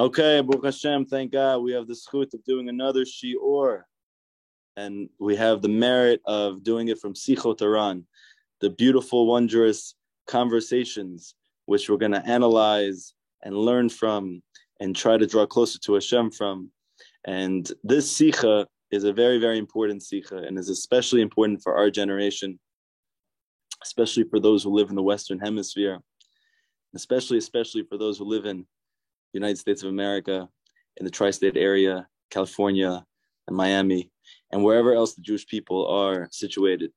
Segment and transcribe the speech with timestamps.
[0.00, 3.82] Okay, Baruch Hashem, thank God we have the zchut of doing another shiur.
[4.78, 8.04] And we have the merit of doing it from Sichot HaRan,
[8.62, 9.94] the beautiful, wondrous
[10.26, 11.34] conversations
[11.66, 14.42] which we're going to analyze and learn from
[14.80, 16.70] and try to draw closer to Hashem from.
[17.26, 21.90] And this Sikha is a very, very important Sikha and is especially important for our
[21.90, 22.58] generation,
[23.84, 26.00] especially for those who live in the Western Hemisphere,
[26.94, 28.64] especially, especially for those who live in
[29.32, 30.48] United States of America,
[30.96, 33.04] in the tri state area, California,
[33.46, 34.10] and Miami,
[34.52, 36.92] and wherever else the Jewish people are situated.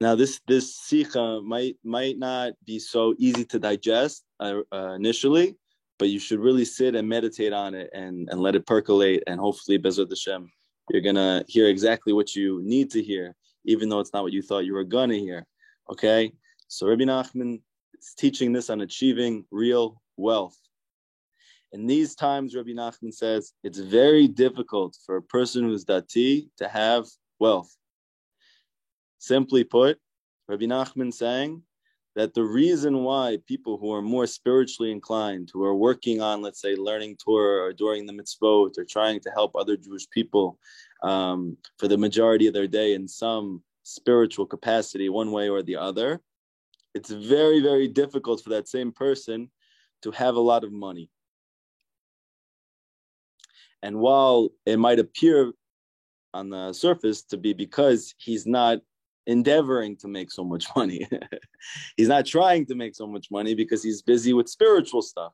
[0.00, 5.56] Now, this this sikha might might not be so easy to digest uh, uh, initially,
[5.98, 9.22] but you should really sit and meditate on it and, and let it percolate.
[9.26, 10.50] And hopefully, Bezrat Hashem,
[10.90, 13.36] you're gonna hear exactly what you need to hear,
[13.66, 15.44] even though it's not what you thought you were gonna hear.
[15.90, 16.32] Okay,
[16.68, 17.60] so Rabbi Nachman
[18.00, 20.56] is teaching this on achieving real wealth.
[21.72, 26.68] In these times, Rabbi Nachman says it's very difficult for a person who's dati to
[26.68, 27.06] have
[27.38, 27.74] wealth.
[29.18, 29.98] Simply put,
[30.48, 31.62] Rabbi Nachman saying
[32.16, 36.60] that the reason why people who are more spiritually inclined, who are working on, let's
[36.60, 40.58] say, learning Torah or doing the mitzvot or trying to help other Jewish people
[41.04, 45.76] um, for the majority of their day in some spiritual capacity, one way or the
[45.76, 46.20] other,
[46.94, 49.50] it's very, very difficult for that same person
[50.02, 51.10] to have a lot of money.
[53.82, 55.52] And while it might appear
[56.34, 58.78] on the surface to be because he's not
[59.26, 61.06] endeavoring to make so much money,
[61.96, 65.32] he's not trying to make so much money because he's busy with spiritual stuff.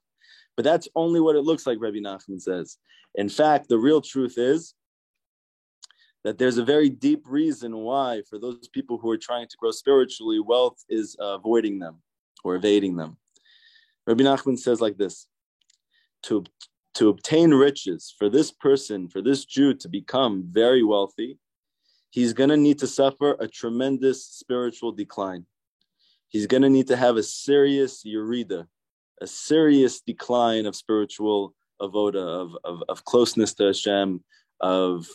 [0.56, 2.78] But that's only what it looks like, Rabbi Nachman says.
[3.14, 4.74] In fact, the real truth is
[6.26, 9.70] that there's a very deep reason why, for those people who are trying to grow
[9.70, 12.02] spiritually, wealth is uh, avoiding them
[12.42, 13.16] or evading them.
[14.08, 15.28] Rabbi Nachman says like this
[16.24, 16.42] to,
[16.94, 21.38] to obtain riches for this person, for this Jew to become very wealthy,
[22.10, 25.46] he's going to need to suffer a tremendous spiritual decline.
[26.26, 28.66] He's going to need to have a serious yurida,
[29.20, 34.24] a serious decline of spiritual avoda, of, of, of closeness to Hashem,
[34.60, 35.06] of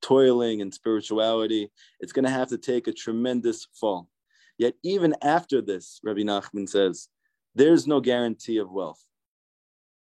[0.00, 1.70] toiling and spirituality,
[2.00, 4.08] it's going to have to take a tremendous fall.
[4.58, 7.08] Yet, even after this, Rabbi Nachman says,
[7.54, 9.04] there's no guarantee of wealth.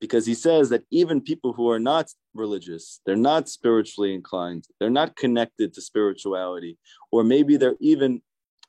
[0.00, 4.88] Because he says that even people who are not religious, they're not spiritually inclined, they're
[4.90, 6.78] not connected to spirituality,
[7.12, 8.22] or maybe they're even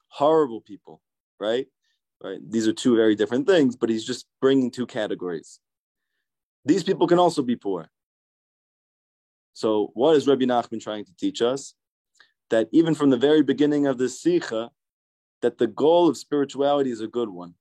[0.10, 1.02] horrible people,
[1.40, 1.68] right?
[2.24, 2.40] Right?
[2.50, 5.60] These are two very different things, but he's just bringing two categories.
[6.66, 7.90] These people can also be poor.
[9.54, 11.74] So, what is Rabbi Nachman trying to teach us?
[12.50, 14.72] That even from the very beginning of the Sikha,
[15.42, 17.56] that the goal of spirituality is a good one.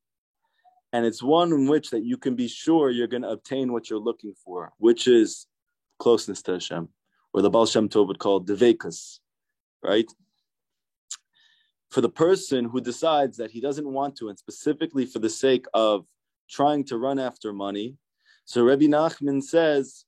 [0.93, 3.89] And it's one in which that you can be sure you're going to obtain what
[3.89, 5.47] you're looking for, which is
[5.99, 6.89] closeness to Hashem,
[7.33, 9.21] or the Baal Shem Tov would call devekas,
[9.83, 10.11] right?
[11.91, 15.67] For the person who decides that he doesn't want to, and specifically for the sake
[15.75, 16.07] of
[16.49, 17.97] trying to run after money,
[18.45, 20.05] so Rabbi Nachman says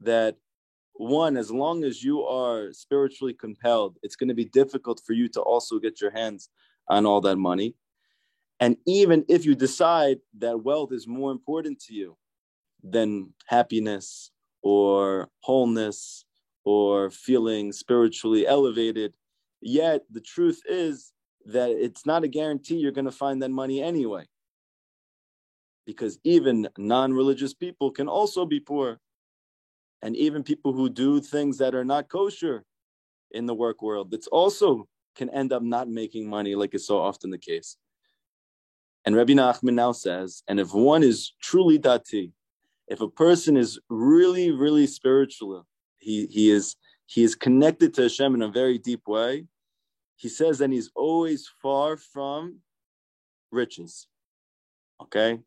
[0.00, 0.36] that
[0.98, 5.28] one, as long as you are spiritually compelled, it's going to be difficult for you
[5.28, 6.48] to also get your hands
[6.88, 7.76] on all that money.
[8.60, 12.16] And even if you decide that wealth is more important to you
[12.82, 14.32] than happiness
[14.62, 16.24] or wholeness
[16.64, 19.14] or feeling spiritually elevated,
[19.60, 21.12] yet the truth is
[21.46, 24.26] that it's not a guarantee you're going to find that money anyway.
[25.86, 28.98] Because even non religious people can also be poor
[30.02, 32.64] and even people who do things that are not kosher
[33.32, 36.98] in the work world that's also can end up not making money like is so
[36.98, 37.76] often the case.
[39.04, 42.32] And Rabbi Nachman now says and if one is truly dati
[42.86, 45.66] if a person is really really spiritual
[45.98, 46.76] he he is
[47.06, 49.46] he is connected to Hashem in a very deep way
[50.16, 52.58] he says that he's always far from
[53.50, 54.08] riches
[55.02, 55.38] okay?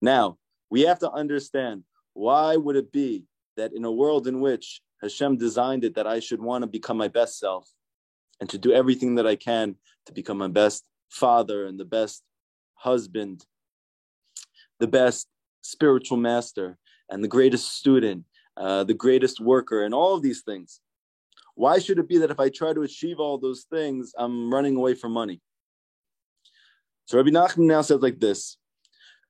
[0.00, 0.38] Now
[0.70, 1.84] we have to understand
[2.14, 3.24] why would it be
[3.56, 6.96] that in a world in which Hashem designed it that I should want to become
[6.96, 7.68] my best self
[8.40, 9.76] and to do everything that I can
[10.06, 12.22] to become my best father and the best
[12.74, 13.44] husband,
[14.78, 15.28] the best
[15.62, 16.78] spiritual master,
[17.08, 18.24] and the greatest student,
[18.56, 20.80] uh, the greatest worker, and all of these things.
[21.54, 24.76] Why should it be that if I try to achieve all those things, I'm running
[24.76, 25.40] away from money?
[27.04, 28.56] So Rabbi Nachman now says like this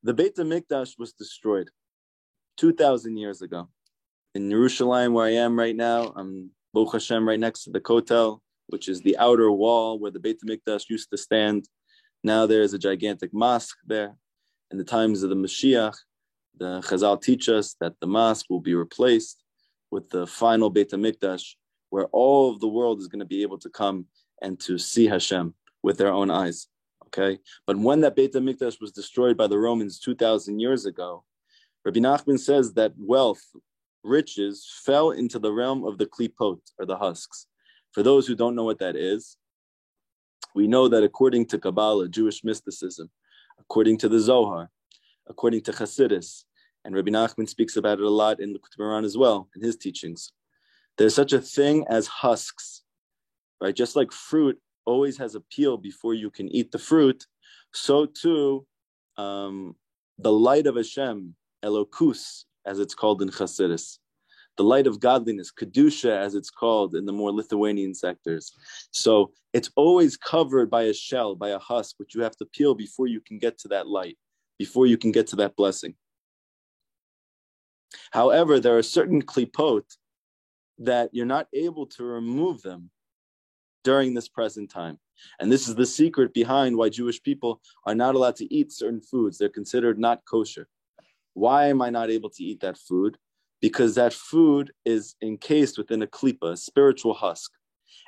[0.02, 1.70] The Beit HaMikdash was destroyed
[2.58, 3.68] 2,000 years ago
[4.34, 6.12] in Jerusalem, where I am right now.
[6.16, 8.38] I'm Baruch Hashem right next to the Kotel,
[8.68, 11.68] which is the outer wall where the Beit HaMikdash used to stand.
[12.24, 14.16] Now there is a gigantic mosque there.
[14.70, 15.94] in the times of the Mashiach,
[16.58, 19.42] the Chazal teach us that the mosque will be replaced
[19.90, 21.56] with the final Beit HaMikdash,
[21.90, 24.06] where all of the world is going to be able to come
[24.40, 26.68] and to see Hashem with their own eyes.
[27.06, 31.24] Okay, but when that Beit HaMikdash was destroyed by the Romans 2,000 years ago,
[31.84, 33.42] Rabbi Nachman says that wealth,
[34.04, 37.46] riches, fell into the realm of the klipot, or the husks.
[37.92, 39.36] For those who don't know what that is,
[40.54, 43.10] we know that according to Kabbalah, Jewish mysticism,
[43.58, 44.70] according to the Zohar,
[45.28, 46.44] according to Hasidus,
[46.84, 49.76] and Rabbi Nachman speaks about it a lot in the Moharan as well, in his
[49.76, 50.32] teachings.
[50.98, 52.82] There's such a thing as husks,
[53.60, 53.74] right?
[53.74, 57.26] Just like fruit always has a peel before you can eat the fruit,
[57.72, 58.66] so too
[59.16, 59.76] um,
[60.18, 61.34] the light of Hashem,
[61.64, 63.98] Elokus, as it's called in Hasidus,
[64.56, 68.52] the light of godliness, Kedusha, as it's called in the more Lithuanian sectors.
[68.90, 72.74] So it's always covered by a shell, by a husk, which you have to peel
[72.74, 74.18] before you can get to that light,
[74.58, 75.94] before you can get to that blessing.
[78.10, 79.84] However, there are certain klipot
[80.78, 82.90] that you're not able to remove them
[83.84, 84.98] during this present time.
[85.40, 89.00] And this is the secret behind why Jewish people are not allowed to eat certain
[89.00, 89.38] foods.
[89.38, 90.68] They're considered not kosher.
[91.34, 93.16] Why am I not able to eat that food?
[93.60, 97.52] Because that food is encased within a klipa, a spiritual husk.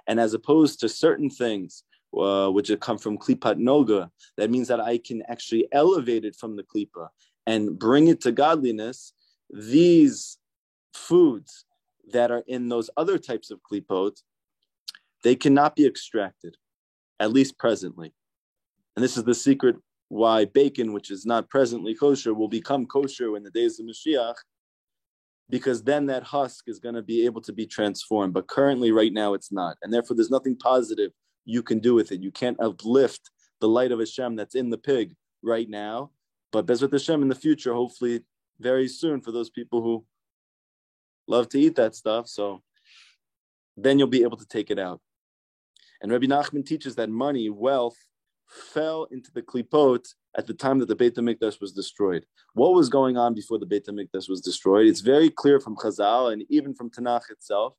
[0.07, 1.85] And as opposed to certain things,
[2.17, 6.57] uh, which come from klipat noga, that means that I can actually elevate it from
[6.57, 7.09] the klipa
[7.47, 9.13] and bring it to godliness.
[9.51, 10.39] These
[10.93, 11.65] foods
[12.13, 14.23] that are in those other types of klipot,
[15.23, 16.57] they cannot be extracted,
[17.19, 18.13] at least presently.
[18.97, 19.77] And this is the secret
[20.15, 24.37] why bacon, which is not presently kosher, will become kosher in the days of Mashiach,
[25.51, 28.33] because then that husk is going to be able to be transformed.
[28.33, 29.77] But currently, right now, it's not.
[29.83, 31.11] And therefore, there's nothing positive
[31.45, 32.23] you can do with it.
[32.23, 33.29] You can't uplift
[33.61, 36.13] the light of Hashem that's in the pig right now.
[36.53, 38.23] But Bezrat Hashem in the future, hopefully
[38.61, 40.05] very soon, for those people who
[41.27, 42.29] love to eat that stuff.
[42.29, 42.63] So
[43.77, 45.01] then you'll be able to take it out.
[46.01, 47.97] And Rabbi Nachman teaches that money, wealth,
[48.49, 50.07] fell into the klipot
[50.37, 52.25] at the time that the Beit HaMikdash was destroyed.
[52.55, 54.87] What was going on before the Beit HaMikdash was destroyed?
[54.87, 57.75] It's very clear from Chazal and even from Tanakh itself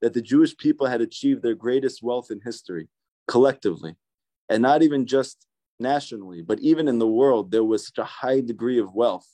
[0.00, 2.88] that the Jewish people had achieved their greatest wealth in history
[3.26, 3.94] collectively,
[4.48, 5.46] and not even just
[5.78, 9.28] nationally, but even in the world, there was such a high degree of wealth.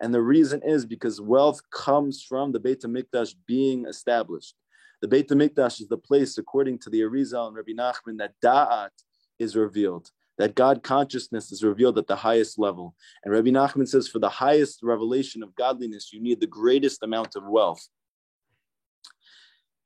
[0.00, 4.54] And the reason is because wealth comes from the Beit HaMikdash being established.
[5.00, 8.90] The Beit HaMikdash is the place, according to the Arizal and Rabbi Nachman, that Da'at
[9.38, 12.94] is revealed that God consciousness is revealed at the highest level.
[13.24, 17.36] And Rabbi Nachman says, for the highest revelation of godliness, you need the greatest amount
[17.36, 17.86] of wealth.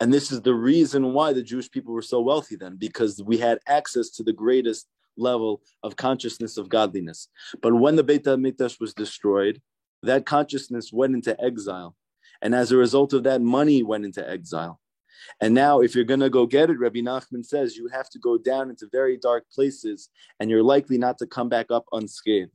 [0.00, 3.36] And this is the reason why the Jewish people were so wealthy then, because we
[3.36, 4.86] had access to the greatest
[5.16, 7.28] level of consciousness of godliness.
[7.60, 9.60] But when the Beit HaMikdash was destroyed,
[10.02, 11.94] that consciousness went into exile.
[12.40, 14.80] And as a result of that, money went into exile.
[15.40, 18.18] And now, if you're going to go get it, Rabbi Nachman says you have to
[18.18, 20.08] go down into very dark places
[20.38, 22.52] and you're likely not to come back up unscathed.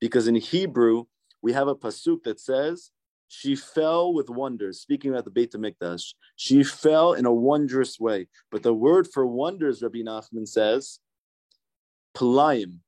[0.00, 1.04] Because in Hebrew,
[1.42, 2.90] we have a pasuk that says,
[3.28, 4.80] she fell with wonders.
[4.80, 8.28] Speaking about the Beit HaMikdash, she fell in a wondrous way.
[8.50, 10.98] But the word for wonders, Rabbi Nachman says,
[12.14, 12.80] palayim.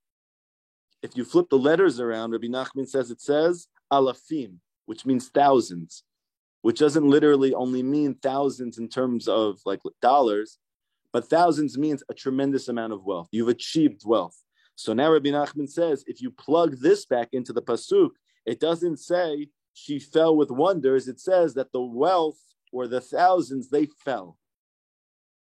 [1.03, 4.57] If you flip the letters around, Rabbi Nachman says it says alafim,
[4.87, 6.05] which means thousands
[6.65, 10.57] which doesn't literally only mean thousands in terms of like dollars,
[11.13, 13.29] but thousands means a tremendous amount of wealth.
[13.33, 14.43] You've achieved wealth.
[14.75, 18.13] So now Rabbi Nachman says, if you plug this back into the pasuk,
[18.47, 21.07] it doesn't say she fell with wonders.
[21.07, 22.41] It says that the wealth
[22.73, 24.39] or the thousands they fell.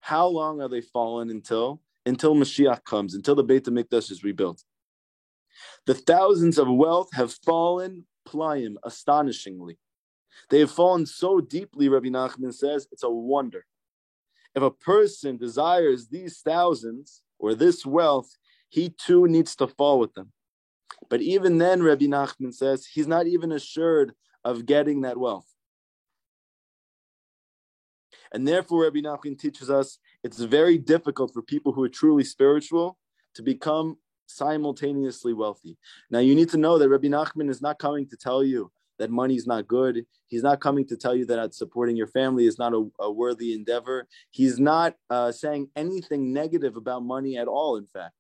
[0.01, 1.81] How long are they fallen until?
[2.05, 4.63] Until Mashiach comes, until the Beit HaMikdash is rebuilt.
[5.87, 9.79] The thousands of wealth have fallen playim astonishingly.
[10.51, 13.67] They have fallen so deeply, Rabbi Nachman says, it's a wonder.
[14.55, 18.37] If a person desires these thousands or this wealth,
[18.69, 20.33] he too needs to fall with them.
[21.11, 24.15] But even then, Rabbi Nachman says, he's not even assured
[24.45, 25.47] of getting that wealth.
[28.33, 32.99] And therefore, Rabbi Nachman teaches us it's very difficult for people who are truly spiritual
[33.35, 35.79] to become simultaneously wealthy.
[36.11, 39.11] Now, you need to know that Rabbi Nachman is not coming to tell you that
[39.11, 40.05] money is not good.
[40.27, 43.53] He's not coming to tell you that supporting your family is not a, a worthy
[43.53, 44.07] endeavor.
[44.31, 48.15] He's not uh, saying anything negative about money at all, in fact.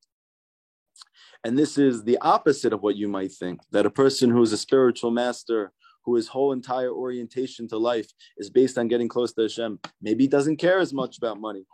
[1.45, 4.52] And this is the opposite of what you might think that a person who is
[4.52, 5.73] a spiritual master,
[6.04, 10.25] who his whole entire orientation to life is based on getting close to Hashem, maybe
[10.25, 11.66] he doesn't care as much about money.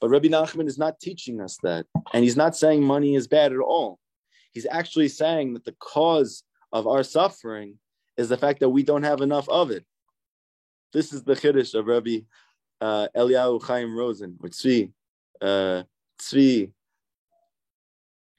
[0.00, 1.86] But Rabbi Nachman is not teaching us that.
[2.12, 3.98] And he's not saying money is bad at all.
[4.52, 6.42] He's actually saying that the cause
[6.72, 7.78] of our suffering
[8.16, 9.84] is the fact that we don't have enough of it.
[10.92, 12.20] This is the Chiddush of Rabbi
[12.80, 14.92] uh, Eliyahu Chaim Rosen, or Tzvi,
[15.40, 15.82] uh,
[16.20, 16.70] Tzvi,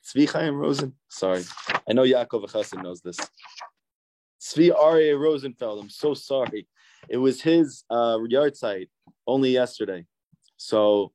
[0.06, 0.94] Tzvi Chaim Rosen.
[1.10, 1.44] Sorry,
[1.88, 3.18] I know Yaakov Chassid knows this.
[4.42, 5.80] Tzvi Aryeh Rosenfeld.
[5.80, 6.68] I'm so sorry.
[7.10, 8.90] It was his uh, yahrzeit
[9.26, 10.06] only yesterday.
[10.58, 11.12] So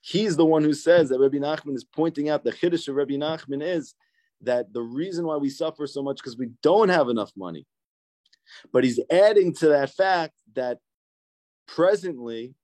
[0.00, 3.14] he's the one who says that Rabbi Nachman is pointing out the chiddush of Rabbi
[3.14, 3.94] Nachman is
[4.42, 7.66] that the reason why we suffer so much because we don't have enough money.
[8.72, 10.78] But he's adding to that fact that
[11.66, 12.54] presently,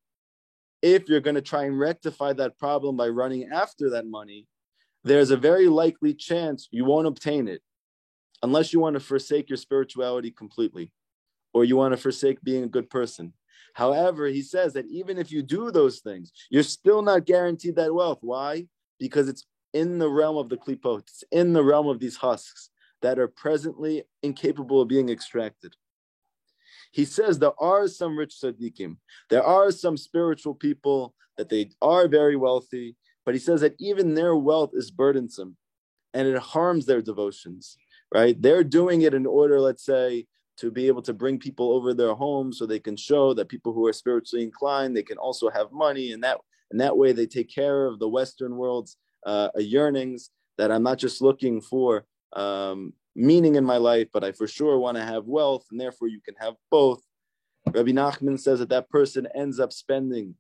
[0.83, 4.47] if you're going to try and rectify that problem by running after that money,
[5.05, 7.63] there's a very likely chance you won't obtain it
[8.43, 10.93] unless you want to forsake your spirituality completely
[11.55, 13.33] or you want to forsake being a good person.
[13.75, 17.95] However, he says that even if you do those things, you're still not guaranteed that
[17.95, 18.19] wealth.
[18.21, 18.67] Why?
[18.99, 22.71] Because it's in the realm of the klipot, it's in the realm of these husks
[23.03, 25.75] that are presently incapable of being extracted.
[26.93, 28.97] He says there are some rich tzaddikim,
[29.31, 34.15] there are some spiritual people that they are very wealthy, but he says that even
[34.15, 35.57] their wealth is burdensome
[36.15, 37.77] and it harms their devotions,
[38.13, 38.41] right?
[38.41, 40.27] They're doing it in order, let's say,
[40.59, 43.73] to be able to bring people over their homes so they can show that people
[43.73, 46.39] who are spiritually inclined they can also have money and that
[46.71, 48.97] and that way they take care of the western world's
[49.27, 54.33] uh, yearnings that i'm not just looking for um, meaning in my life but i
[54.33, 57.03] for sure want to have wealth and therefore you can have both.
[57.73, 60.35] Rabbi nachman says that that person ends up spending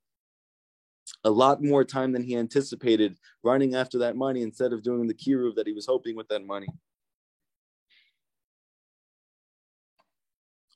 [1.24, 5.14] a lot more time than he anticipated running after that money instead of doing the
[5.14, 6.68] kiruv that he was hoping with that money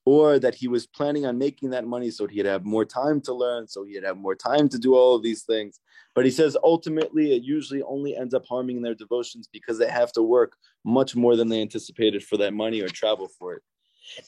[0.05, 3.33] or that he was planning on making that money so he'd have more time to
[3.33, 5.81] learn, so he'd have more time to do all of these things.
[6.15, 10.13] But he says ultimately it usually only ends up harming their devotions because they have
[10.13, 13.63] to work much more than they anticipated for that money or travel for it.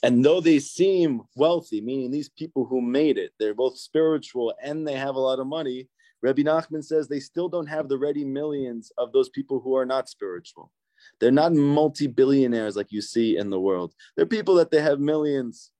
[0.03, 4.87] And though they seem wealthy, meaning these people who made it, they're both spiritual and
[4.87, 5.89] they have a lot of money,
[6.23, 9.85] Rabbi Nachman says they still don't have the ready millions of those people who are
[9.85, 10.71] not spiritual.
[11.21, 13.95] They're not multi billionaires like you see in the world.
[14.17, 15.71] They're people that they have millions.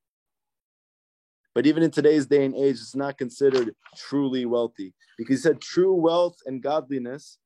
[1.55, 5.61] But even in today's day and age, it's not considered truly wealthy because he said
[5.61, 7.39] true wealth and godliness,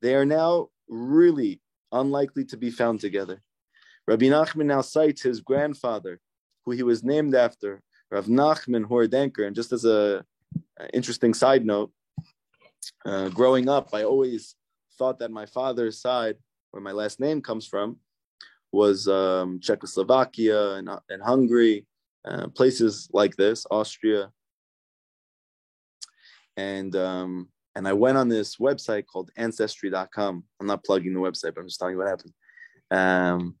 [0.00, 3.42] they are now really unlikely to be found together.
[4.06, 6.20] Rabbi Nachman now cites his grandfather,
[6.64, 9.46] who he was named after, Rav Nachman Hordenker.
[9.46, 10.24] And just as a,
[10.78, 11.92] a interesting side note,
[13.04, 14.56] uh, growing up, I always
[14.98, 16.36] thought that my father's side
[16.72, 17.98] where my last name comes from,
[18.72, 21.86] was um, Czechoslovakia and, and Hungary,
[22.24, 24.30] uh, places like this, Austria.
[26.56, 30.44] And um, and I went on this website called Ancestry.com.
[30.60, 33.54] I'm not plugging the website, but I'm just telling you what happened.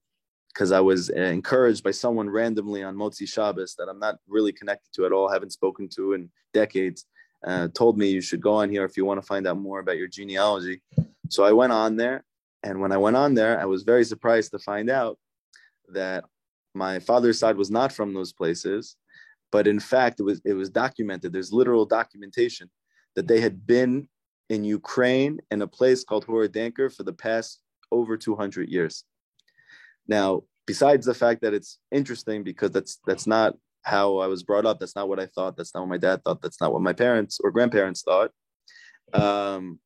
[0.48, 4.52] Because um, I was encouraged by someone randomly on Motzi Shabbos that I'm not really
[4.52, 7.06] connected to at all, haven't spoken to in decades,
[7.46, 9.80] uh, told me you should go on here if you want to find out more
[9.80, 10.82] about your genealogy.
[11.30, 12.24] So I went on there
[12.62, 15.18] and when I went on there, I was very surprised to find out
[15.88, 16.24] that
[16.74, 18.96] my father's side was not from those places,
[19.50, 21.32] but in fact, it was it was documented.
[21.32, 22.70] There's literal documentation
[23.16, 24.08] that they had been
[24.48, 29.04] in Ukraine in a place called Horodenker for the past over 200 years.
[30.08, 34.66] Now, besides the fact that it's interesting because that's that's not how I was brought
[34.66, 34.78] up.
[34.78, 35.56] That's not what I thought.
[35.56, 36.40] That's not what my dad thought.
[36.40, 38.30] That's not what my parents or grandparents thought.
[39.12, 39.80] Um,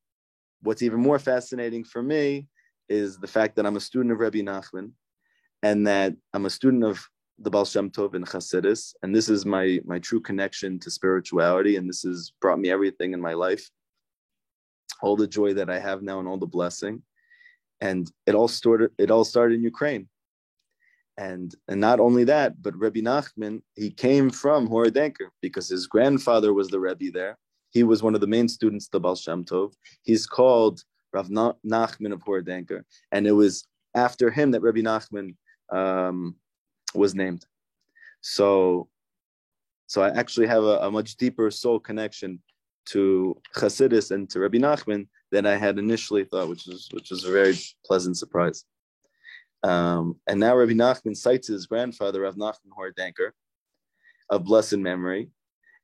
[0.62, 2.46] what's even more fascinating for me
[2.88, 4.92] is the fact that I'm a student of Rabbi Nachman
[5.62, 9.44] and that I'm a student of the Baal Shem Tov in Chassidus, and this is
[9.44, 13.68] my my true connection to spirituality, and this has brought me everything in my life,
[15.02, 17.02] all the joy that I have now, and all the blessing,
[17.80, 20.08] and it all started it all started in Ukraine,
[21.18, 26.54] and and not only that, but Rabbi Nachman he came from Horodenker because his grandfather
[26.54, 27.36] was the Rebbe there.
[27.70, 29.74] He was one of the main students of the Baal Shem Tov.
[30.02, 30.82] He's called
[31.16, 35.34] Rav Nachman of Horodenker, and it was after him that Rabbi Nachman
[35.72, 36.36] um,
[36.94, 37.46] was named.
[38.20, 38.88] So,
[39.86, 42.40] so I actually have a, a, much deeper soul connection
[42.86, 47.24] to Chassidus and to Rabbi Nachman than I had initially thought, which was which was
[47.24, 47.56] a very
[47.86, 48.64] pleasant surprise.
[49.62, 53.30] Um, and now Rabbi Nachman cites his grandfather, Rav Nachman Horodenker,
[54.28, 55.30] of blessed memory,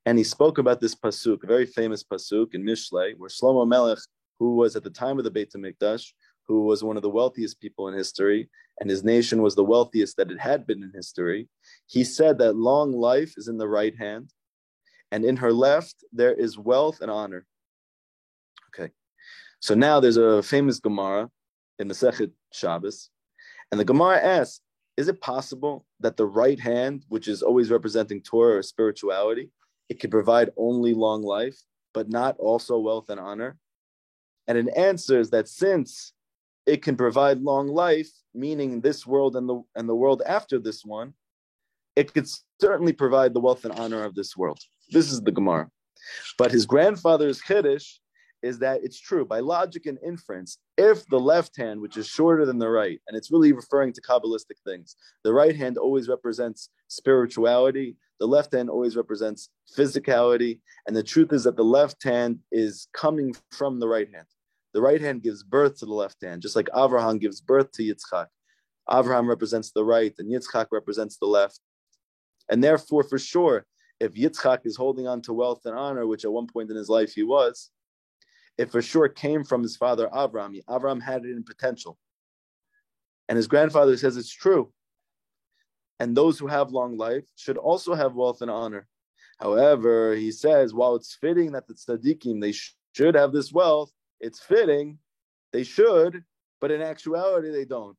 [0.04, 3.98] and he spoke about this pasuk, a very famous pasuk in Mishlei, where Shlomo Melech
[4.38, 6.12] who was at the time of the Beit HaMikdash,
[6.46, 8.48] who was one of the wealthiest people in history,
[8.80, 11.48] and his nation was the wealthiest that it had been in history,
[11.86, 14.32] he said that long life is in the right hand,
[15.10, 17.46] and in her left there is wealth and honor.
[18.74, 18.90] Okay,
[19.60, 21.30] so now there's a famous Gemara
[21.78, 23.10] in the Sechet Shabbos,
[23.70, 24.60] and the Gemara asks,
[24.96, 29.50] is it possible that the right hand, which is always representing Torah or spirituality,
[29.88, 31.58] it could provide only long life,
[31.94, 33.56] but not also wealth and honor?
[34.48, 36.12] And an answer is that since
[36.66, 40.84] it can provide long life, meaning this world and the and the world after this
[40.84, 41.14] one,
[41.96, 42.26] it could
[42.60, 44.60] certainly provide the wealth and honor of this world.
[44.90, 45.70] This is the Gemara.
[46.38, 47.98] But his grandfather's Chiddush
[48.42, 50.58] is that it's true by logic and inference.
[50.76, 54.02] If the left hand, which is shorter than the right, and it's really referring to
[54.02, 60.94] Kabbalistic things, the right hand always represents spirituality, the left hand always represents physicality, and
[60.94, 64.28] the truth is that the left hand is coming from the right hand.
[64.74, 67.82] The right hand gives birth to the left hand, just like Abraham gives birth to
[67.82, 68.28] Yitzchak.
[68.88, 71.58] Abraham represents the right, and Yitzchak represents the left.
[72.48, 73.66] And therefore, for sure,
[73.98, 76.88] if Yitzchak is holding on to wealth and honor, which at one point in his
[76.88, 77.70] life he was,
[78.56, 80.62] it for sure came from his father Avram.
[80.68, 81.98] Avram had it in potential.
[83.28, 84.72] And his grandfather says it's true.
[86.00, 88.86] And those who have long life should also have wealth and honor.
[89.38, 93.92] However, he says, while it's fitting that the tzaddikim, they sh- should have this wealth,
[94.20, 94.98] it's fitting,
[95.52, 96.24] they should,
[96.60, 97.98] but in actuality, they don't.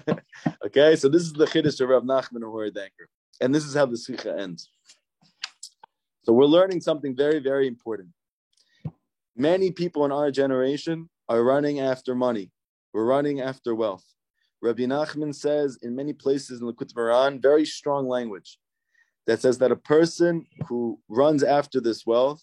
[0.64, 3.06] okay, so this is the Chiddush of Rav Nachman Denker.
[3.42, 4.70] And this is how the Sikha ends.
[6.22, 8.08] So we're learning something very, very important.
[9.36, 12.50] Many people in our generation are running after money.
[12.92, 14.04] We're running after wealth.
[14.62, 18.58] Rabbi Nachman says in many places in the Moharan, very strong language
[19.26, 22.42] that says that a person who runs after this wealth,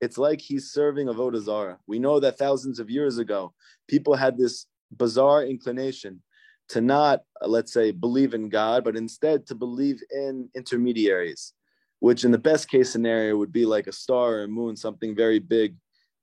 [0.00, 1.76] it's like he's serving a Vodazara.
[1.86, 3.54] We know that thousands of years ago,
[3.88, 6.22] people had this bizarre inclination
[6.70, 11.52] to not, let's say, believe in God, but instead to believe in intermediaries,
[11.98, 15.14] which in the best case scenario would be like a star or a moon, something
[15.14, 15.74] very big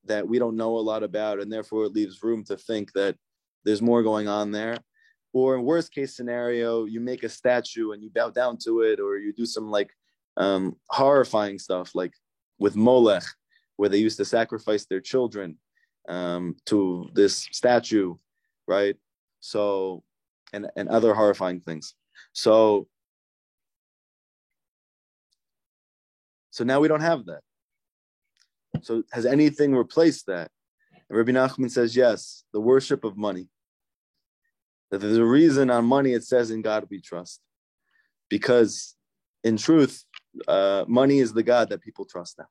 [0.05, 3.15] that we don't know a lot about, and therefore it leaves room to think that
[3.65, 4.77] there's more going on there.
[5.37, 8.99] Or in worst case scenario, you make a statue and you bow down to it,
[8.99, 9.91] or you do some like
[10.35, 12.13] um, horrifying stuff, like
[12.57, 13.27] with Molech,
[13.75, 15.59] where they used to sacrifice their children
[16.09, 18.15] um, to this statue,
[18.67, 18.95] right?
[19.39, 20.03] So,
[20.53, 21.93] and and other horrifying things.
[22.33, 22.87] So,
[26.49, 27.41] so now we don't have that.
[28.81, 30.49] So has anything replaced that?
[31.09, 33.49] And Rabbi Nachman says, yes, the worship of money.
[34.91, 37.41] That there's a reason on money it says in God we trust.
[38.29, 38.95] Because
[39.43, 40.03] in truth,
[40.47, 42.47] uh, money is the God that people trust now.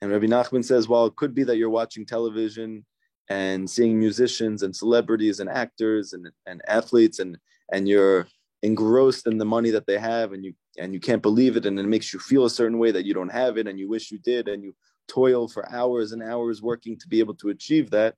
[0.00, 2.84] And Rabbi Nachman says, well, it could be that you're watching television
[3.30, 7.38] and seeing musicians and celebrities and actors and, and athletes and,
[7.72, 8.26] and you're
[8.62, 11.78] engrossed in the money that they have and you and you can't believe it and
[11.78, 14.10] it makes you feel a certain way that you don't have it and you wish
[14.10, 14.74] you did and you
[15.06, 18.14] toil for hours and hours working to be able to achieve that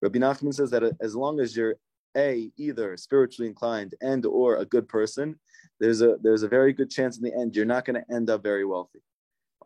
[0.00, 1.76] rabbi nachman says that as long as you're
[2.16, 5.38] a either spiritually inclined and or a good person
[5.80, 8.28] there's a there's a very good chance in the end you're not going to end
[8.30, 9.00] up very wealthy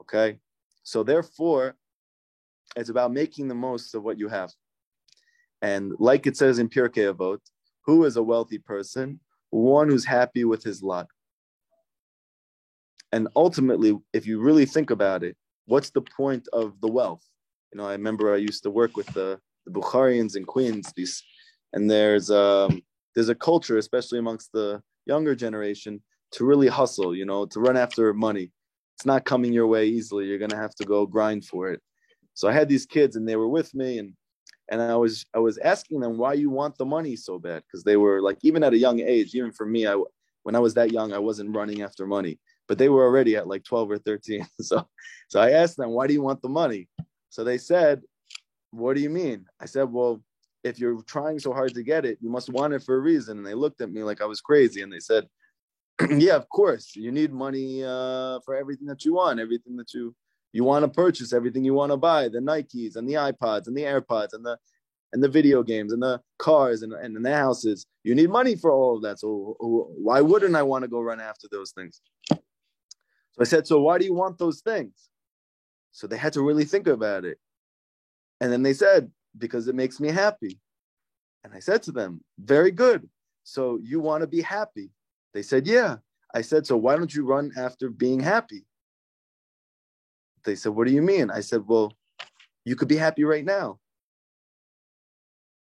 [0.01, 0.39] okay
[0.83, 1.75] so therefore
[2.77, 4.53] it's about making the most of what you have
[5.63, 7.41] and like it says in Pirkei Avot,
[7.87, 11.07] who is a wealthy person one who's happy with his lot.
[13.13, 17.25] And ultimately, if you really think about it, what's the point of the wealth?
[17.73, 21.23] You know, I remember I used to work with the, the Bukharians in Queens, these,
[21.73, 22.83] and there's um,
[23.15, 26.03] there's a culture, especially amongst the younger generation,
[26.33, 27.15] to really hustle.
[27.15, 28.53] You know, to run after money.
[28.97, 30.27] It's not coming your way easily.
[30.27, 31.81] You're gonna have to go grind for it.
[32.35, 34.15] So I had these kids, and they were with me, and
[34.69, 37.85] and I was I was asking them why you want the money so bad because
[37.85, 40.01] they were like even at a young age even for me I
[40.43, 43.47] when I was that young I wasn't running after money but they were already at
[43.47, 44.87] like 12 or 13 so
[45.29, 46.89] so I asked them why do you want the money
[47.31, 48.03] so they said
[48.71, 50.23] what do you mean I said well
[50.67, 53.39] if you're trying so hard to get it you must want it for a reason.
[53.39, 55.29] And they looked at me like I was crazy and they said
[56.11, 60.15] yeah of course you need money uh, for everything that you want everything that you
[60.53, 63.77] you want to purchase everything you want to buy the nikes and the ipods and
[63.77, 64.59] the airpods and the
[65.13, 67.87] and the video games and the cars and, and, the houses.
[68.03, 71.21] You need money for all of that so why wouldn't i want to go run
[71.21, 72.01] after those things?
[72.31, 75.11] So i said so why do you want those things?
[75.93, 77.39] So they had to really think about it.
[78.41, 80.59] And then they said because it makes me happy
[81.45, 83.09] and i said to them very good
[83.45, 84.91] so you want to be happy
[85.35, 85.97] they said yeah
[86.35, 88.65] i said so why don't you run after being happy
[90.47, 91.31] they said, What do you mean?
[91.31, 91.93] I said, Well,
[92.65, 93.79] you could be happy right now.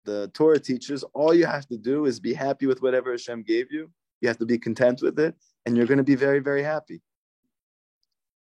[0.04, 3.72] The Torah teaches all you have to do is be happy with whatever Hashem gave
[3.72, 3.90] you.
[4.20, 7.00] You have to be content with it, and you're going to be very, very happy.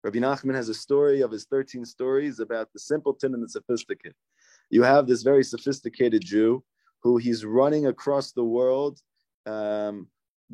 [0.04, 4.16] Rabbi Nachman has a story of his 13 stories about the simpleton and the sophisticate.
[4.70, 6.64] You have this very sophisticated Jew
[7.02, 9.00] who he's running across the world,
[9.46, 10.08] um,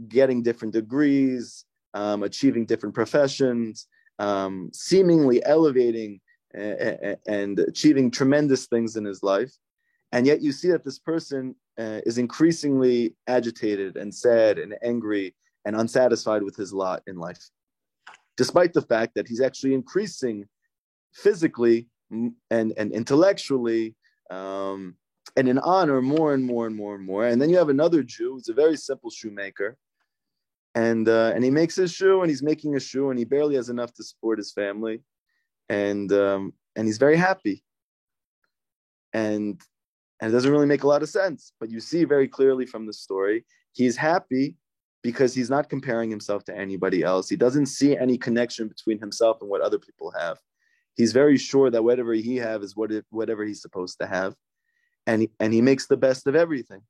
[0.07, 3.87] getting different degrees, um, achieving different professions,
[4.19, 6.21] um, seemingly elevating
[6.53, 9.51] and achieving tremendous things in his life.
[10.13, 15.35] And yet you see that this person uh, is increasingly agitated and sad and angry
[15.65, 17.49] and unsatisfied with his lot in life,
[18.37, 20.47] despite the fact that he's actually increasing
[21.13, 22.33] physically and,
[22.77, 23.95] and intellectually
[24.29, 24.95] um,
[25.35, 27.25] and in honor more and more and more and more.
[27.27, 29.77] And then you have another Jew who's a very simple shoemaker.
[30.73, 33.55] And, uh, and he makes his shoe and he's making a shoe and he barely
[33.55, 35.01] has enough to support his family.
[35.69, 37.63] And, um, and he's very happy.
[39.13, 39.61] And,
[40.21, 42.85] and it doesn't really make a lot of sense, but you see very clearly from
[42.85, 44.57] the story, he's happy
[45.01, 47.29] because he's not comparing himself to anybody else.
[47.29, 50.39] He doesn't see any connection between himself and what other people have.
[50.95, 54.35] He's very sure that whatever he have is what it, whatever he's supposed to have
[55.07, 56.81] and he, and he makes the best of everything.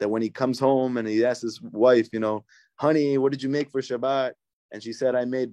[0.00, 2.44] That when he comes home and he asks his wife, you know,
[2.76, 4.32] honey, what did you make for Shabbat?
[4.70, 5.52] And she said, I made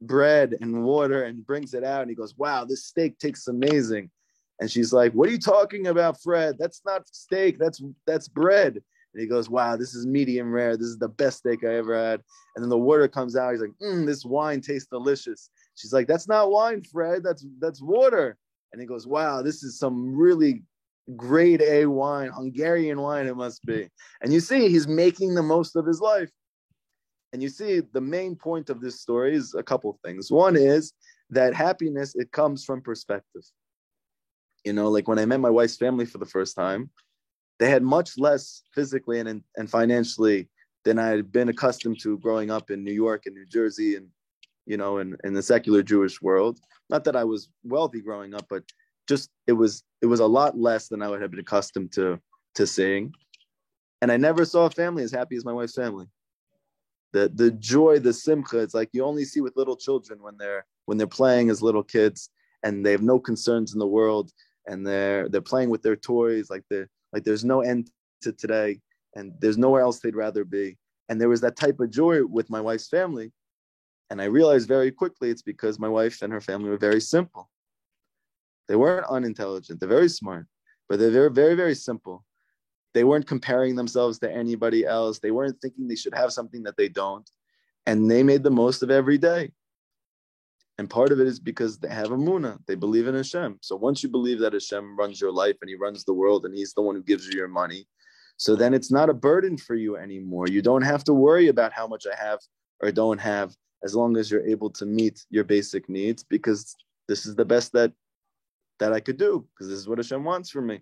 [0.00, 2.00] bread and water and brings it out.
[2.00, 4.10] And he goes, wow, this steak tastes amazing.
[4.60, 6.56] And she's like, what are you talking about, Fred?
[6.58, 7.58] That's not steak.
[7.58, 8.76] That's that's bread.
[9.12, 10.78] And he goes, wow, this is medium rare.
[10.78, 12.22] This is the best steak I ever had.
[12.54, 13.52] And then the water comes out.
[13.52, 15.50] He's like, mm, this wine tastes delicious.
[15.76, 17.22] She's like, that's not wine, Fred.
[17.22, 18.36] That's that's water.
[18.72, 20.62] And he goes, wow, this is some really
[21.16, 23.88] grade A wine, Hungarian wine, it must be.
[24.22, 26.30] And you see, he's making the most of his life.
[27.32, 30.30] And you see, the main point of this story is a couple of things.
[30.32, 30.92] One is
[31.30, 33.42] that happiness, it comes from perspective.
[34.64, 36.90] You know, like when I met my wife's family for the first time,
[37.58, 40.48] they had much less physically and, and financially
[40.84, 44.08] than I had been accustomed to growing up in New York and New Jersey and,
[44.66, 46.58] you know, in, in the secular Jewish world.
[46.90, 48.64] Not that I was wealthy growing up, but
[49.08, 52.20] just it was it was a lot less than I would have been accustomed to
[52.56, 53.12] to seeing.
[54.02, 56.06] And I never saw a family as happy as my wife's family.
[57.12, 60.66] The the joy, the simcha, it's like you only see with little children when they're
[60.86, 62.30] when they're playing as little kids
[62.62, 64.32] and they have no concerns in the world
[64.66, 67.90] and they're they're playing with their toys like the like there's no end
[68.22, 68.80] to today
[69.14, 70.76] and there's nowhere else they'd rather be.
[71.08, 73.32] And there was that type of joy with my wife's family.
[74.10, 77.50] And I realized very quickly it's because my wife and her family were very simple.
[78.68, 79.80] They weren't unintelligent.
[79.80, 80.46] They're very smart,
[80.88, 82.24] but they're very, very, very simple.
[82.94, 85.18] They weren't comparing themselves to anybody else.
[85.18, 87.28] They weren't thinking they should have something that they don't.
[87.86, 89.52] And they made the most of every day.
[90.78, 92.58] And part of it is because they have emuna.
[92.66, 93.58] They believe in Hashem.
[93.62, 96.54] So once you believe that Hashem runs your life and He runs the world and
[96.54, 97.86] He's the one who gives you your money,
[98.36, 100.48] so then it's not a burden for you anymore.
[100.48, 102.40] You don't have to worry about how much I have
[102.80, 103.54] or don't have
[103.86, 107.72] as long as you're able to meet your basic needs because this is the best
[107.72, 107.92] that
[108.80, 110.78] that I could do because this is what Hashem wants from me.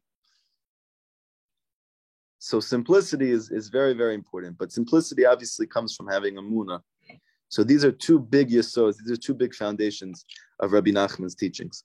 [2.39, 4.59] So simplicity is, is very, very important.
[4.59, 6.81] But simplicity obviously comes from having emuna.
[7.49, 10.25] So these are two big yasods, these are two big foundations
[10.61, 11.85] of Rabbi Nachman's teachings.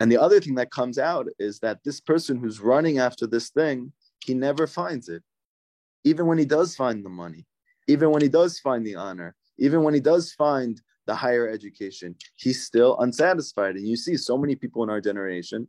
[0.00, 3.50] And the other thing that comes out is that this person who's running after this
[3.50, 3.92] thing,
[4.24, 5.22] he never finds it.
[6.04, 7.44] Even when he does find the money,
[7.86, 12.16] even when he does find the honor, even when he does find the higher education,
[12.36, 13.76] he's still unsatisfied.
[13.76, 15.68] And you see so many people in our generation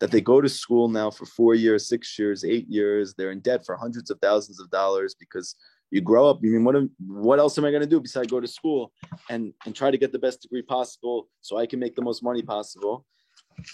[0.00, 3.14] that they go to school now for four years, six years, eight years.
[3.14, 5.54] They're in debt for hundreds of thousands of dollars because
[5.90, 6.38] you grow up.
[6.38, 8.92] I mean, what, what else am I going to do besides go to school
[9.30, 12.22] and, and try to get the best degree possible so I can make the most
[12.22, 13.06] money possible?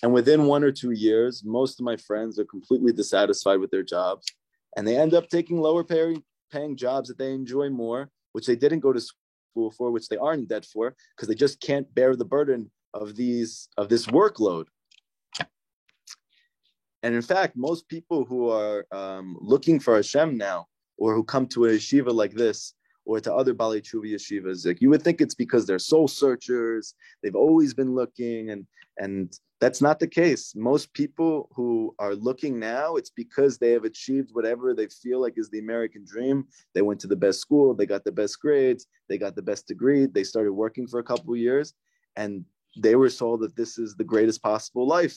[0.02, 3.82] And within one or two years, most of my friends are completely dissatisfied with their
[3.82, 4.26] jobs
[4.76, 8.56] and they end up taking lower paying, paying jobs that they enjoy more, which they
[8.56, 11.92] didn't go to school for, which they are in debt for, because they just can't
[11.94, 14.66] bear the burden of these of this workload.
[17.02, 20.66] And in fact, most people who are um, looking for Hashem now,
[20.98, 24.80] or who come to a yeshiva like this, or to other Baalei Teshuva yeshivas, like
[24.80, 26.94] you would think it's because they're soul searchers.
[27.22, 28.66] They've always been looking, and
[28.98, 30.54] and that's not the case.
[30.56, 35.34] Most people who are looking now, it's because they have achieved whatever they feel like
[35.36, 36.46] is the American dream.
[36.74, 39.68] They went to the best school, they got the best grades, they got the best
[39.68, 41.74] degree, they started working for a couple of years,
[42.16, 42.44] and
[42.76, 45.16] they were told that this is the greatest possible life.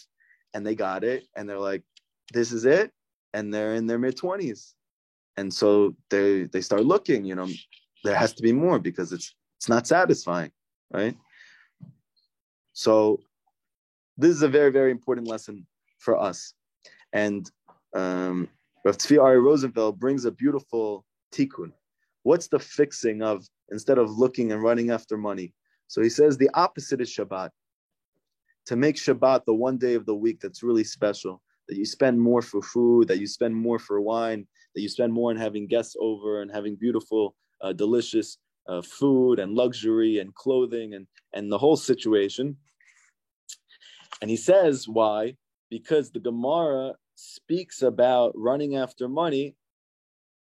[0.53, 1.83] And they got it, and they're like,
[2.31, 2.91] this is it.
[3.33, 4.73] And they're in their mid 20s.
[5.37, 7.47] And so they they start looking, you know,
[8.03, 10.51] there has to be more because it's it's not satisfying,
[10.91, 11.15] right?
[12.73, 13.21] So
[14.17, 15.65] this is a very, very important lesson
[15.97, 16.53] for us.
[17.13, 17.49] And
[17.95, 18.49] um,
[18.83, 21.71] Rav Tzvi Ari Rosenfeld brings a beautiful tikkun.
[22.23, 25.53] What's the fixing of instead of looking and running after money?
[25.87, 27.49] So he says the opposite is Shabbat.
[28.67, 32.19] To make Shabbat the one day of the week that's really special, that you spend
[32.19, 35.67] more for food, that you spend more for wine, that you spend more on having
[35.67, 41.51] guests over and having beautiful, uh, delicious uh, food and luxury and clothing and, and
[41.51, 42.57] the whole situation.
[44.21, 45.35] And he says, why?
[45.69, 49.55] Because the Gemara speaks about running after money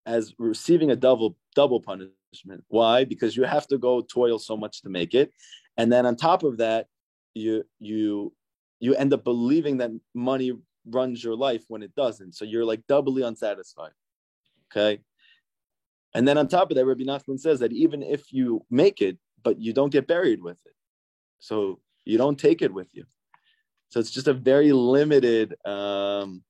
[0.07, 2.65] as receiving a double double punishment.
[2.69, 3.05] Why?
[3.05, 5.33] Because you have to go toil so much to make it,
[5.77, 6.87] and then on top of that,
[7.35, 8.33] you you
[8.81, 10.53] you end up believing that money
[10.91, 12.35] runs your life when it doesn't.
[12.35, 13.93] So you're like doubly unsatisfied.
[14.71, 15.01] Okay.
[16.15, 19.19] And then on top of that, Rabbi Nachman says that even if you make it,
[19.43, 20.75] but you don't get buried with it,
[21.39, 23.05] so you don't take it with you.
[23.91, 25.55] So it's just a very limited.
[25.67, 26.43] Um,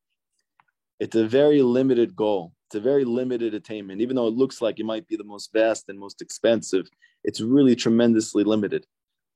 [0.99, 2.53] it's a very limited goal.
[2.67, 4.01] It's a very limited attainment.
[4.01, 6.87] Even though it looks like it might be the most vast and most expensive,
[7.25, 8.87] it's really tremendously limited.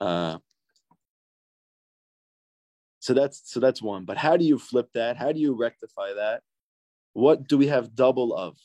[0.01, 0.39] Uh,
[3.03, 4.05] so that's so that's one.
[4.05, 5.17] But how do you flip that?
[5.17, 6.43] How do you rectify that?
[7.15, 8.57] What do we have double of?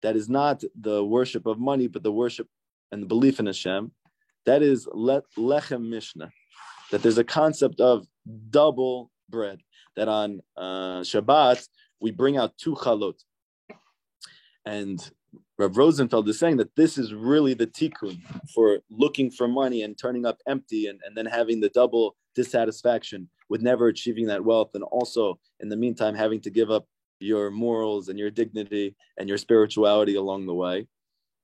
[0.00, 2.48] That is not the worship of money, but the worship
[2.90, 3.92] and the belief in Hashem.
[4.46, 6.30] That is le- lechem mishnah.
[6.90, 8.06] That there's a concept of
[8.48, 9.60] double bread.
[9.96, 11.68] That on uh, Shabbat
[12.00, 13.20] we bring out two chalot.
[14.64, 14.98] And
[15.58, 18.20] Rav Rosenfeld is saying that this is really the tikkun
[18.54, 23.28] for looking for money and turning up empty and, and then having the double dissatisfaction
[23.48, 26.86] with never achieving that wealth and also in the meantime having to give up
[27.18, 30.86] your morals and your dignity and your spirituality along the way.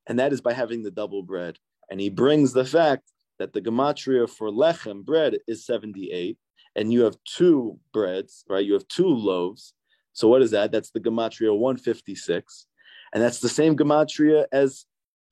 [0.06, 1.58] And that is by having the double bread.
[1.90, 6.38] And he brings the fact that the gematria for lechem bread is 78
[6.76, 8.64] and you have two breads right?
[8.64, 9.74] You have two loaves.
[10.12, 10.70] So what is that?
[10.70, 12.68] That's the gematria 156
[13.14, 14.84] and that's the same gematria as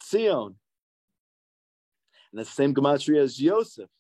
[0.03, 0.47] Tzion
[2.33, 3.91] and that's the same gematria as Yosef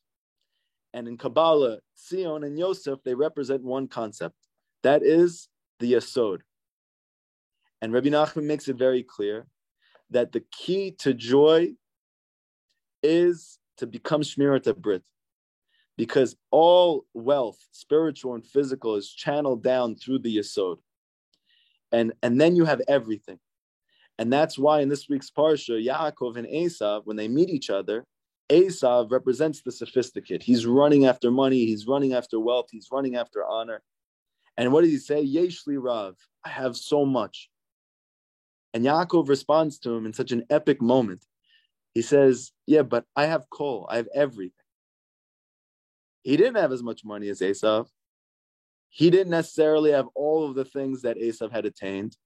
[0.94, 4.36] and in Kabbalah, Tzion and Yosef, they represent one concept.
[4.82, 6.40] That is the Yasod.
[7.80, 9.46] And Rabbi Nachman makes it very clear
[10.10, 11.72] that the key to joy
[13.02, 15.02] is to become Shmirat Brit.
[15.96, 20.76] Because all wealth, spiritual and physical, is channeled down through the Yasod.
[21.90, 23.38] And, and then you have everything.
[24.22, 28.06] And that's why in this week's Parsha, Yaakov and Esav, when they meet each other,
[28.48, 30.44] Esav represents the sophisticate.
[30.44, 33.82] He's running after money, he's running after wealth, he's running after honor.
[34.56, 35.26] And what does he say?
[35.26, 37.50] Yeshli Rav, I have so much.
[38.72, 41.26] And Yaakov responds to him in such an epic moment.
[41.92, 44.52] He says, Yeah, but I have kol, I have everything.
[46.22, 47.88] He didn't have as much money as Esav.
[48.88, 52.16] He didn't necessarily have all of the things that Esav had attained,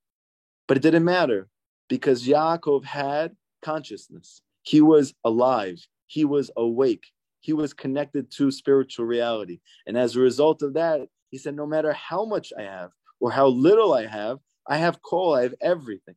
[0.69, 1.49] but it didn't matter
[1.89, 4.43] because Yaakov had consciousness.
[4.63, 7.07] He was alive he was awake.
[7.41, 9.61] He was connected to spiritual reality.
[9.87, 13.31] And as a result of that, he said, No matter how much I have or
[13.31, 16.17] how little I have, I have kol, I have everything.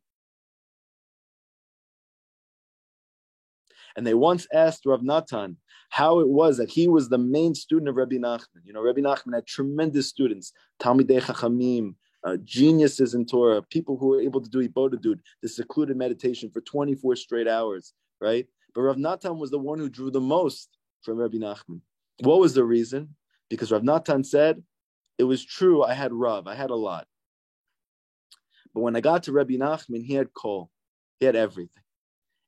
[3.96, 5.56] And they once asked Rav Natan
[5.90, 8.62] how it was that he was the main student of Rabbi Nachman.
[8.64, 14.08] You know, Rabbi Nachman had tremendous students, Talmidei Chachamim, uh, geniuses in Torah, people who
[14.08, 18.46] were able to do hitbodedut, the secluded meditation for 24 straight hours, right?
[18.74, 20.68] But Rav Natan was the one who drew the most
[21.02, 21.80] from Rabbi Nachman.
[22.20, 23.14] What was the reason?
[23.48, 24.62] Because Rav Natan said,
[25.18, 27.06] it was true, I had Rav, I had a lot.
[28.74, 30.70] But when I got to Rabbi Nachman, he had kol,
[31.18, 31.82] he had everything.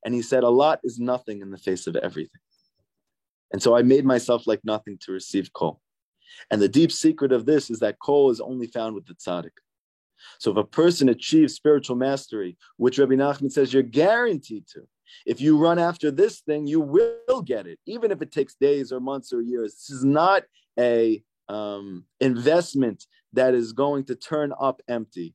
[0.04, 2.40] And he said, a lot is nothing in the face of everything.
[3.52, 5.81] And so I made myself like nothing to receive kol.
[6.50, 9.50] And the deep secret of this is that kol is only found with the tzaddik.
[10.38, 14.82] So if a person achieves spiritual mastery, which Rabbi Nachman says you're guaranteed to,
[15.26, 18.92] if you run after this thing, you will get it, even if it takes days
[18.92, 19.74] or months or years.
[19.74, 20.44] This is not
[20.78, 25.34] a um, investment that is going to turn up empty.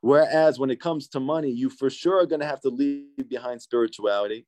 [0.00, 3.28] Whereas when it comes to money, you for sure are going to have to leave
[3.28, 4.46] behind spirituality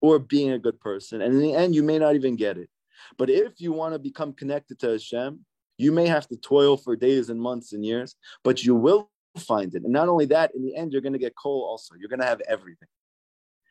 [0.00, 1.20] or being a good person.
[1.20, 2.70] And in the end, you may not even get it.
[3.18, 5.44] But if you want to become connected to Hashem,
[5.78, 9.74] you may have to toil for days and months and years, but you will find
[9.74, 9.82] it.
[9.84, 11.94] And not only that, in the end, you're going to get kol also.
[11.98, 12.88] You're going to have everything.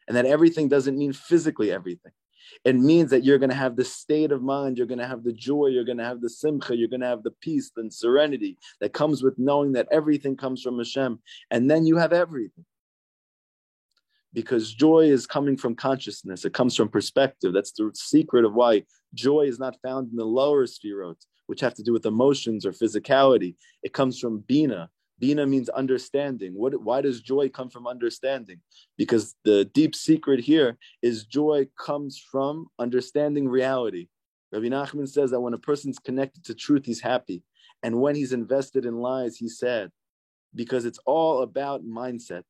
[0.07, 2.11] And that everything doesn't mean physically everything.
[2.63, 5.23] It means that you're going to have the state of mind, you're going to have
[5.23, 7.91] the joy, you're going to have the simcha, you're going to have the peace and
[7.91, 11.19] serenity that comes with knowing that everything comes from Hashem.
[11.49, 12.65] And then you have everything.
[14.33, 17.53] Because joy is coming from consciousness, it comes from perspective.
[17.53, 18.83] That's the secret of why
[19.15, 22.71] joy is not found in the lower spheroids, which have to do with emotions or
[22.71, 23.55] physicality.
[23.81, 26.53] It comes from Bina, Bina means understanding.
[26.53, 28.59] What, why does joy come from understanding?
[28.97, 34.07] Because the deep secret here is joy comes from understanding reality.
[34.51, 37.43] Rabbi Nachman says that when a person's connected to truth, he's happy.
[37.81, 39.91] And when he's invested in lies, he's sad
[40.53, 42.43] because it's all about mindset.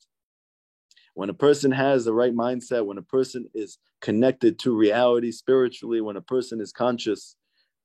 [1.15, 6.01] When a person has the right mindset, when a person is connected to reality spiritually,
[6.01, 7.37] when a person is conscious,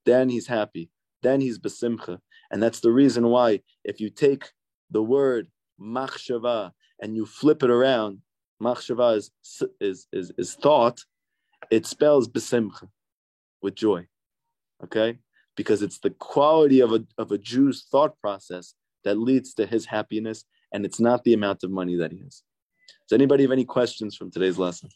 [0.05, 0.90] then he's happy.
[1.23, 2.19] Then he's besimcha.
[2.51, 4.51] And that's the reason why, if you take
[4.90, 5.47] the word
[5.81, 8.19] machshava and you flip it around,
[8.61, 9.31] machshava is,
[9.81, 11.01] is, is, is thought,
[11.71, 12.88] it spells besimcha,
[13.62, 14.07] with joy.
[14.83, 15.19] Okay?
[15.57, 19.87] Because it's the quality of a, of a Jew's thought process that leads to his
[19.87, 22.43] happiness, and it's not the amount of money that he has.
[23.11, 24.88] Does anybody have any questions from today's lesson?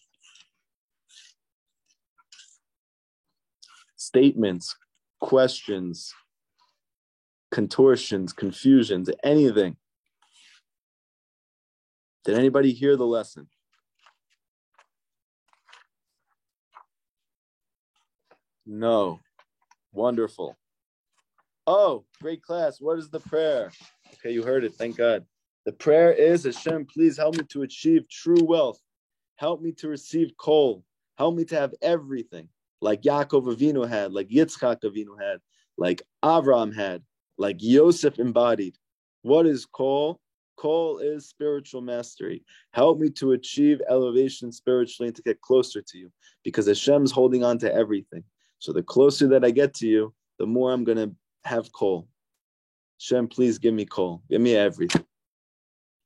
[3.96, 4.76] Statements,
[5.20, 6.14] questions,
[7.50, 9.76] contortions, confusions, anything.
[12.24, 13.48] Did anybody hear the lesson?
[18.64, 19.18] No.
[19.92, 20.56] Wonderful.
[21.66, 22.80] Oh, great class.
[22.80, 23.72] What is the prayer?
[24.14, 24.74] Okay, you heard it.
[24.76, 25.26] Thank God.
[25.64, 28.80] The prayer is Hashem, please help me to achieve true wealth.
[29.36, 30.84] Help me to receive kol.
[31.16, 32.48] Help me to have everything
[32.82, 35.38] like Yaakov Avinu had, like Yitzchak Avinu had,
[35.78, 37.02] like Avram had,
[37.38, 38.76] like Yosef embodied.
[39.22, 40.20] What is kol?
[40.56, 42.44] Kol is spiritual mastery.
[42.72, 46.12] Help me to achieve elevation spiritually and to get closer to you
[46.44, 48.22] because Hashem's holding on to everything.
[48.58, 52.06] So the closer that I get to you, the more I'm going to have kol.
[53.00, 54.22] Hashem, please give me kol.
[54.30, 55.04] Give me everything.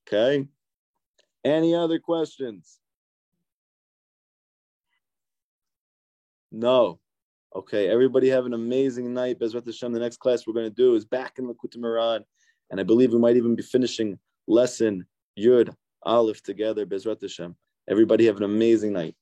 [0.08, 0.46] Okay?
[1.44, 2.78] Any other questions?
[6.50, 6.98] No.
[7.54, 9.38] Okay, everybody have an amazing night.
[9.38, 9.92] Bezrat Hashem.
[9.92, 12.24] The next class we're going to do is back in Likutei Moharan.
[12.70, 15.06] And I believe we might even be finishing lesson
[15.38, 16.86] Yud Aleph together.
[16.86, 17.54] Bezrat Hashem.
[17.88, 19.14] Everybody have an amazing night.